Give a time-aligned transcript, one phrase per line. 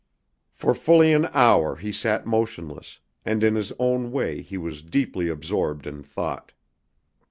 [0.51, 5.27] For fully an hour he sat motionless, and in his own way he was deeply
[5.29, 6.53] absorbed in thought.